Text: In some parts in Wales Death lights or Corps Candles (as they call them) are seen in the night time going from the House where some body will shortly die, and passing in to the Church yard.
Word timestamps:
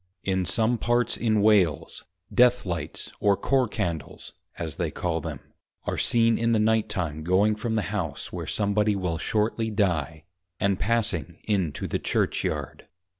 In 0.23 0.45
some 0.45 0.79
parts 0.79 1.15
in 1.15 1.43
Wales 1.43 2.03
Death 2.33 2.65
lights 2.65 3.11
or 3.19 3.37
Corps 3.37 3.67
Candles 3.67 4.33
(as 4.57 4.77
they 4.77 4.89
call 4.89 5.21
them) 5.21 5.39
are 5.85 5.95
seen 5.99 6.39
in 6.39 6.53
the 6.53 6.59
night 6.59 6.89
time 6.89 7.21
going 7.23 7.53
from 7.55 7.75
the 7.75 7.83
House 7.93 8.33
where 8.33 8.47
some 8.47 8.73
body 8.73 8.95
will 8.95 9.19
shortly 9.19 9.69
die, 9.69 10.23
and 10.59 10.79
passing 10.79 11.37
in 11.43 11.71
to 11.73 11.85
the 11.85 11.99
Church 11.99 12.43
yard. 12.43 12.87